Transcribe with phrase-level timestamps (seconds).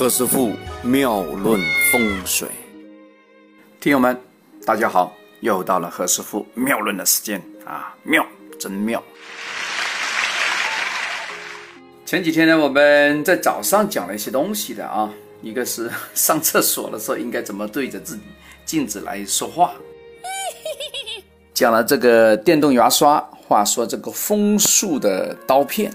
[0.00, 1.60] 何师傅妙论
[1.92, 2.48] 风水，
[3.78, 4.18] 听友们，
[4.64, 8.24] 大家好，又到了何师傅妙论的时间啊，妙，
[8.58, 9.02] 真妙。
[12.06, 18.22] 前几天呢，我们在早上讲了一些东西的啊，一个是 上厕所的时候应该怎么对着自己
[18.64, 19.74] 镜子来说话，
[21.52, 25.92] 讲了这个电动牙刷，话说这个风速的刀片。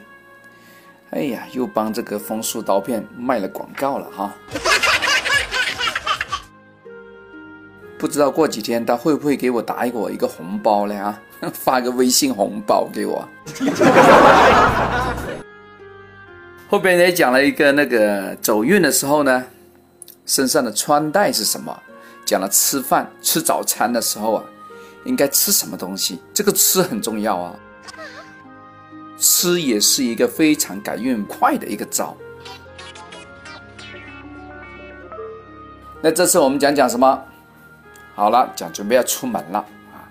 [1.16, 4.36] 哎呀，又帮这个枫树刀片卖了广告了哈！
[7.98, 10.94] 不知道过几天他会不会给我打给我一个红包呢？
[11.02, 11.18] 啊，
[11.56, 13.26] 发个微信红包给我。
[16.70, 19.46] 后边也讲了一个那个走运的时候呢，
[20.26, 21.74] 身上的穿戴是什么？
[22.26, 24.44] 讲了吃饭吃早餐的时候啊，
[25.06, 26.20] 应该吃什么东西？
[26.34, 27.56] 这个吃很重要啊。
[29.18, 32.16] 吃也是一个非常改运快的一个招。
[36.02, 37.24] 那这次我们讲讲什么？
[38.14, 39.60] 好了，讲准备要出门了
[39.92, 40.08] 啊。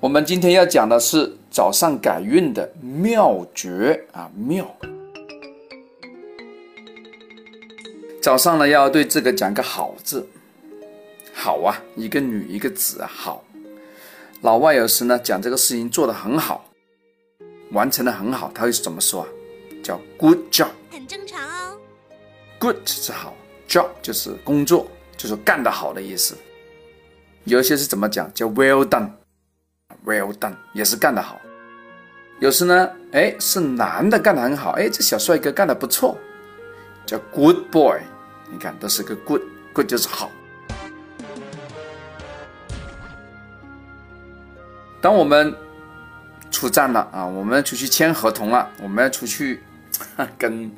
[0.00, 4.66] 我们今天要讲的是早上改运的妙诀啊妙。
[8.20, 10.28] 早上呢要对这个讲个好字，
[11.32, 13.44] 好啊，一个女一个子啊好。
[14.42, 16.64] 老外有时呢讲这个事情做得很好。
[17.72, 19.28] 完成的很好，他会怎么说啊？
[19.82, 21.78] 叫 good job，很正常哦。
[22.58, 23.34] good 是好
[23.68, 26.36] ，job 就是工作，就是干得好的意思。
[27.44, 28.32] 有些是怎么讲？
[28.34, 31.40] 叫 well done，well done 也是干得好。
[32.40, 36.16] 有时呢，哎，是男的干得很好，哎，这小帅哥干得不错，
[37.06, 38.00] 叫 good boy。
[38.50, 40.30] 你看，都是个 good，good 就是好。
[45.00, 45.54] 当我们
[46.58, 47.24] 出站了啊！
[47.24, 49.62] 我们要出去签合同了，我们要出去
[50.36, 50.68] 跟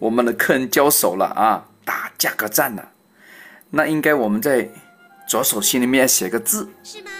[0.00, 1.64] 我们的客人交手了啊！
[1.84, 2.88] 打价格战了。
[3.70, 4.68] 那应该我们在
[5.28, 7.10] 左手心里面写个字，是吗？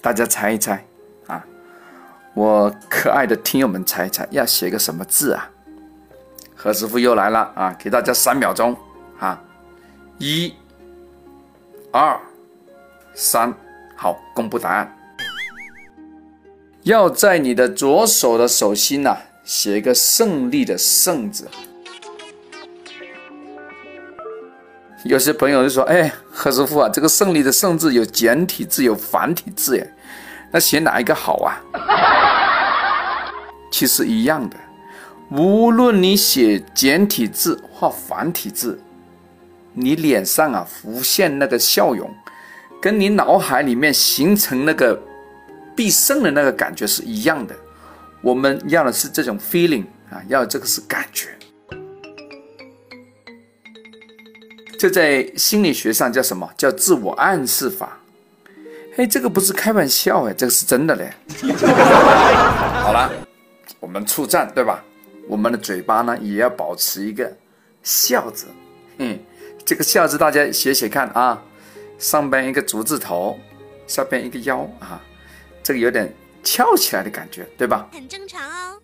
[0.00, 0.82] 大家猜一猜
[1.26, 1.44] 啊！
[2.32, 5.50] 我可爱的听友们猜一猜，要写个什么字啊？
[6.56, 7.76] 何师傅又来了啊！
[7.78, 8.74] 给大家三秒钟
[9.18, 9.38] 啊！
[10.16, 10.54] 一、
[11.90, 12.18] 二、
[13.12, 13.52] 三，
[13.94, 14.96] 好，公布答案。
[16.84, 21.48] 要在你的左手的手心呐，写一个胜利的“胜”字。
[25.04, 29.86] 有些朋友就说：“哎，何师傅啊，这个胜利的‘胜’字有简体字，有繁体字，哎，
[30.50, 31.62] 那写哪一个好啊？”
[33.70, 34.56] 其实一样的，
[35.30, 38.80] 无论你写简体字或繁体字，
[39.72, 42.10] 你脸上啊浮现那个笑容，
[42.80, 45.00] 跟你脑海里面形成那个。
[45.76, 47.54] 必胜的那个感觉是一样的，
[48.20, 51.28] 我们要的是这种 feeling 啊，要这个是感觉。
[54.78, 56.50] 这在心理学上叫什么？
[56.56, 57.98] 叫自我暗示法。
[58.96, 61.12] 哎，这个不是开玩笑哎，这个是真的嘞。
[62.82, 63.10] 好了，
[63.78, 64.82] 我们出战对吧？
[65.28, 67.32] 我们的嘴巴呢也要保持一个
[67.84, 68.46] 笑字。
[68.98, 69.18] 嗯，
[69.64, 71.40] 这个笑字大家写写看啊，
[71.96, 73.38] 上边一个竹字头，
[73.86, 75.00] 下边一个腰啊。
[75.62, 76.12] 这个有点
[76.42, 77.88] 翘起来的感觉，对吧？
[77.92, 78.78] 很正常哦。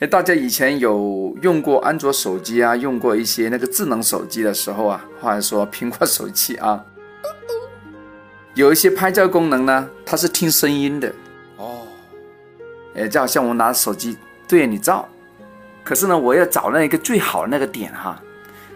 [0.00, 6.84] 哎，大家以前有用过安卓手机啊，用过一些那个智能手机的时候啊，或者说苹果手机啊，
[8.54, 11.12] 有一些拍照功能呢，它是听声音的
[11.56, 11.86] 哦。
[12.96, 14.16] 哎，就好像我拿手机
[14.48, 15.08] 对着你照，
[15.84, 18.20] 可是呢，我要找那一个最好的那个点哈，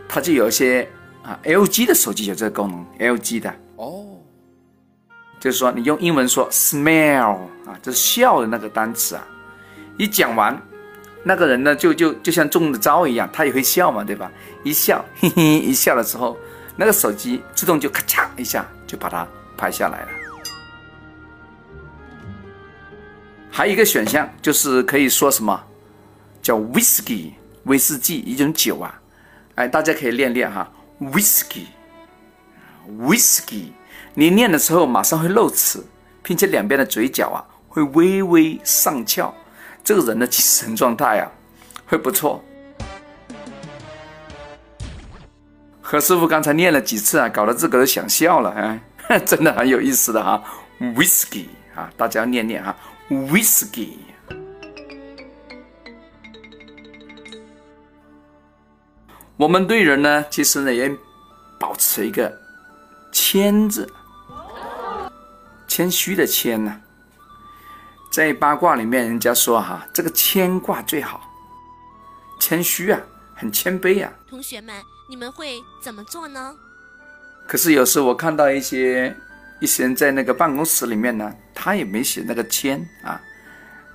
[0.08, 0.88] 它就有一些
[1.25, 2.86] 啊，LG 的手机有这个功能
[3.16, 4.07] ，LG 的哦。
[5.41, 9.26] 就是说，你用英文说 smell 啊，就是笑的那个单词啊。
[9.97, 10.60] 一讲完，
[11.22, 14.31] 那个人呢，就就就像中了招一样，他也会笑嘛，对吧？
[14.65, 16.37] 一笑， 嘿嘿，一笑的时候，
[16.76, 19.26] 那个手机自动就咔嚓一下就把它
[19.56, 20.09] 拍下来了。
[23.50, 25.60] 还有一个选项就是可以说什么，
[26.41, 27.32] 叫 whiskey
[27.65, 28.94] 威士忌一种酒啊。
[29.56, 30.70] 哎，大家可以练练哈
[31.00, 33.73] ，whiskey，whiskey。
[34.19, 35.81] 你念的时候马上会露齿，
[36.25, 37.38] 并且两边的嘴角啊
[37.69, 39.32] 会微微上翘，
[39.85, 41.31] 这个人的精神状态啊
[41.87, 42.43] 会不错。
[45.81, 48.50] 何师傅刚才念了几次啊，搞得自个都想笑了，
[49.06, 50.43] 哎， 真的很有意思的哈
[50.81, 51.44] ，whisky
[51.76, 52.75] 啊，大家要念念哈
[53.09, 53.91] ，whisky。
[59.37, 60.93] 我们对人呢，其实呢也
[61.61, 62.37] 保持一个
[63.12, 63.88] 谦字。
[65.78, 66.80] 谦虚的谦呢，
[68.10, 71.20] 在八卦里面，人家说哈，这个谦卦最好。
[72.40, 73.00] 谦虚啊，
[73.36, 74.10] 很谦卑啊。
[74.28, 74.75] 同学们，
[75.08, 76.52] 你们会怎么做呢？
[77.46, 79.16] 可是有时我看到一些
[79.60, 83.20] 一些人在那个办公室里面呢，他也没写那个谦啊，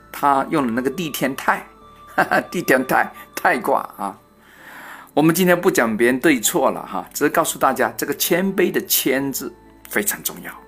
[0.09, 1.67] 他用了那个地天泰，
[2.15, 4.17] 哈哈，地天泰泰卦啊。
[5.13, 9.53] 我们今天不讲别人对错了哈，只是告诉大家这个谦卑的谦字
[9.89, 10.62] 非常重要。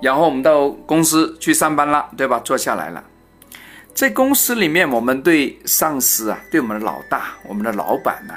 [0.00, 2.40] 然后我们到公司去上班了，对吧？
[2.44, 3.02] 坐下来了，
[3.94, 8.34] 在公司里面，我们对上司啊，对我们的老大、我们的老板呢，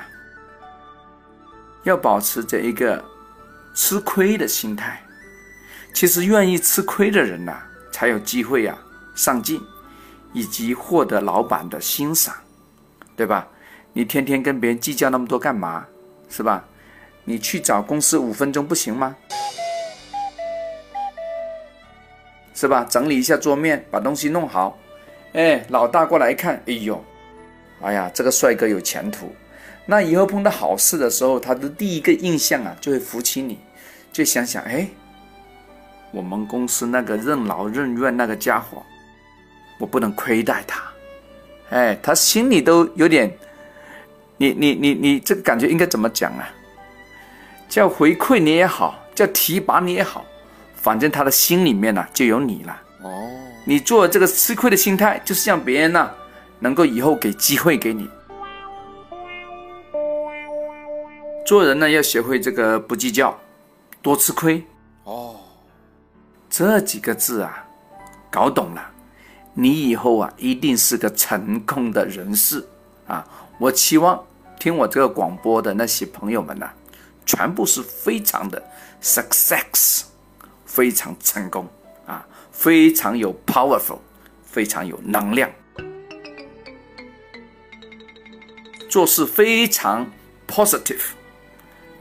[1.83, 3.03] 要保持着一个
[3.73, 5.01] 吃亏的心态。
[5.93, 7.57] 其实，愿意吃亏的人呐，
[7.91, 8.77] 才有机会呀
[9.15, 9.61] 上进，
[10.33, 12.33] 以及获得老板的欣赏。
[13.15, 13.45] 对吧？
[13.91, 15.85] 你天天跟别人计较那么多干嘛？
[16.29, 16.63] 是吧？
[17.25, 19.13] 你去找公司五分钟不行吗？
[22.59, 22.85] 是吧？
[22.89, 24.77] 整理一下桌面，把东西弄好。
[25.31, 27.01] 哎，老大过来一看，哎呦，
[27.79, 29.33] 哎呀，这个帅哥有前途。
[29.85, 33.57] 那以后碰到好事的时候，他的第一个印象啊，就会扶起你，
[34.11, 34.85] 就想想，哎，
[36.11, 38.83] 我们公司那个任劳任怨那个家伙，
[39.79, 40.83] 我不能亏待他。
[41.69, 43.31] 哎，他心里都有点，
[44.35, 46.49] 你你你你这个感觉应该怎么讲啊？
[47.69, 50.25] 叫回馈你也好，叫提拔你也好，
[50.81, 52.81] 反正他的心里面呢就有你了。
[53.01, 53.29] 哦，
[53.65, 56.09] 你做这个吃亏的心态，就是让别人呢
[56.59, 58.09] 能够以后给机会给你。
[61.45, 63.37] 做人呢要学会这个不计较，
[64.01, 64.63] 多吃亏。
[65.03, 65.35] 哦，
[66.49, 67.65] 这几个字啊，
[68.29, 68.91] 搞懂了。
[69.53, 72.65] 你以后啊，一定是个成功的人士
[73.07, 73.27] 啊！
[73.57, 74.23] 我期望
[74.59, 76.69] 听我这个广播的那些朋友们呢，
[77.25, 78.63] 全部是非常的
[79.01, 80.03] success，
[80.69, 81.67] 非常成功
[82.05, 83.97] 啊，非常有 powerful，
[84.45, 85.49] 非常有能量，
[88.87, 90.07] 做事非常
[90.47, 91.01] positive。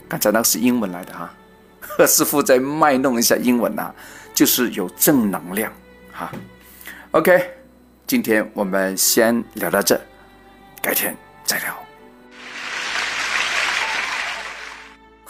[0.07, 1.35] 刚才那个是英文来的哈，
[1.81, 3.95] 贺 师傅再卖弄一下英文呐，
[4.35, 5.73] 就是有正能量
[6.13, 6.31] 哈。
[7.13, 7.51] OK，
[8.07, 9.99] 今天我们先聊到这，
[10.83, 11.88] 改天再聊。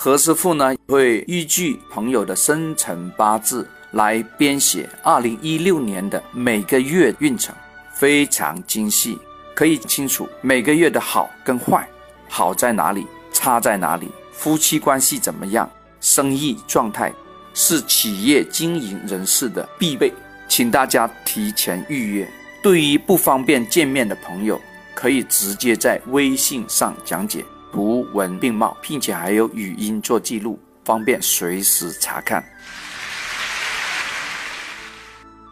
[0.09, 7.55] 何师傅呢会依据朋友的生辰八字来编写二零一六年的每个月运程，
[7.93, 9.19] 非常精细，
[9.55, 11.87] 可以清楚每个月的好跟坏，
[12.27, 15.71] 好在哪里，差在哪里，夫妻关系怎么样，
[16.01, 17.13] 生意状态，
[17.53, 20.11] 是企业经营人士的必备。
[20.49, 22.27] 请大家提前预约。
[22.63, 24.59] 对于不方便见面的朋友，
[24.95, 32.45] 可以直接在微信上讲解，图文并茂，并且还有语音做记录，方便随时查看。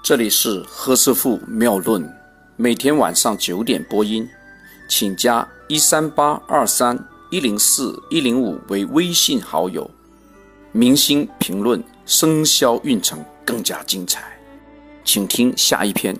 [0.02, 2.08] 这里是何师傅妙论，
[2.56, 4.28] 每天晚上九点播音，
[4.88, 6.98] 请加一三八二三
[7.30, 9.90] 一零四一零五为微信好友。
[10.72, 14.22] 明星评论，生肖运程更加精彩。
[15.04, 16.16] 请听下一篇。